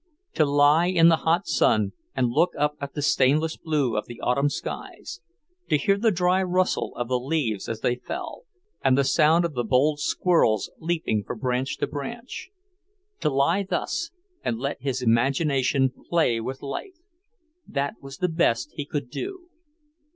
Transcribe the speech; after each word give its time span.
To 0.33 0.47
lie 0.47 0.87
in 0.87 1.09
the 1.09 1.17
hot 1.29 1.45
sun 1.45 1.91
and 2.15 2.31
look 2.31 2.53
up 2.57 2.73
at 2.81 2.95
the 2.95 3.03
stainless 3.03 3.55
blue 3.55 3.95
of 3.95 4.07
the 4.07 4.19
autumn 4.19 4.49
sky, 4.49 4.95
to 5.69 5.77
hear 5.77 5.95
the 5.99 6.09
dry 6.09 6.41
rustle 6.41 6.93
of 6.95 7.07
the 7.07 7.19
leaves 7.19 7.69
as 7.69 7.81
they 7.81 7.97
fell, 7.97 8.45
and 8.83 8.97
the 8.97 9.03
sound 9.03 9.45
of 9.45 9.53
the 9.53 9.63
bold 9.63 9.99
squirrels 9.99 10.71
leaping 10.79 11.23
from 11.23 11.37
branch 11.37 11.77
to 11.77 11.85
branch; 11.85 12.49
to 13.19 13.29
lie 13.29 13.61
thus 13.61 14.09
and 14.43 14.57
let 14.57 14.81
his 14.81 15.03
imagination 15.03 15.91
play 16.09 16.39
with 16.41 16.63
life 16.63 16.97
that 17.67 17.93
was 18.01 18.17
the 18.17 18.27
best 18.27 18.71
he 18.73 18.85
could 18.87 19.07
do. 19.07 19.49